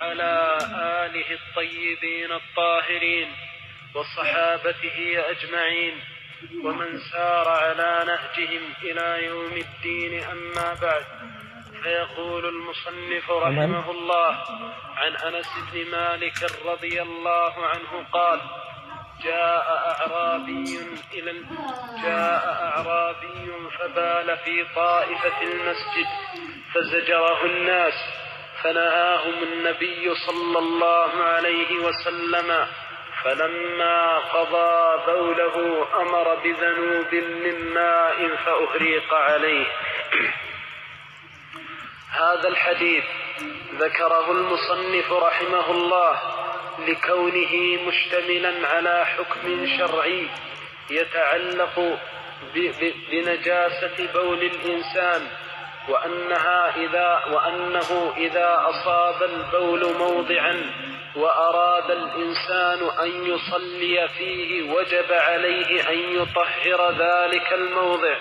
على 0.00 0.58
آله 0.72 1.26
الطيبين 1.34 2.32
الطاهرين 2.32 3.32
وصحابته 3.94 5.24
أجمعين 5.30 6.00
ومن 6.64 6.98
سار 7.12 7.48
على 7.48 8.04
نهجهم 8.06 8.62
إلى 8.82 9.24
يوم 9.26 9.52
الدين 9.52 10.22
أما 10.24 10.74
بعد. 10.82 11.04
فيقول 11.82 12.46
المصنف 12.46 13.30
رحمه 13.30 13.90
الله 13.90 14.34
عن 14.96 15.16
أنس 15.16 15.48
بن 15.72 15.90
مالك 15.90 16.34
رضي 16.66 17.02
الله 17.02 17.66
عنه 17.66 18.06
قال 18.12 18.40
جاء 19.24 19.94
أعرابي 20.00 20.78
إلى 21.14 21.44
جاء 22.02 22.44
أعرابي 22.62 23.52
فبال 23.78 24.36
في 24.44 24.64
طائفة 24.74 25.42
المسجد 25.42 26.06
فزجره 26.74 27.44
الناس 27.44 28.25
فنهاهم 28.62 29.42
النبي 29.42 30.14
صلى 30.14 30.58
الله 30.58 31.22
عليه 31.22 31.76
وسلم 31.78 32.66
فلما 33.24 34.18
قضى 34.18 35.02
بوله 35.12 35.86
أمر 36.00 36.34
بذنوب 36.34 37.14
من 37.14 37.74
ماء 37.74 38.36
فأهريق 38.36 39.14
عليه. 39.14 39.66
هذا 42.10 42.48
الحديث 42.48 43.04
ذكره 43.74 44.30
المصنف 44.32 45.12
رحمه 45.12 45.70
الله 45.70 46.20
لكونه 46.78 47.78
مشتملا 47.86 48.68
على 48.68 49.06
حكم 49.06 49.66
شرعي 49.78 50.28
يتعلق 50.90 51.98
بنجاسة 53.10 54.12
بول 54.14 54.42
الإنسان. 54.42 55.45
وأنها 55.88 56.76
إذا 56.76 57.22
وأنه 57.32 58.12
إذا 58.16 58.58
أصاب 58.70 59.22
البول 59.22 59.98
موضعا 59.98 60.62
وأراد 61.16 61.90
الإنسان 61.90 62.88
أن 63.02 63.26
يصلي 63.26 64.08
فيه 64.08 64.72
وجب 64.72 65.12
عليه 65.12 65.90
أن 65.90 65.98
يطهر 65.98 66.90
ذلك 66.90 67.52
الموضع. 67.52 68.16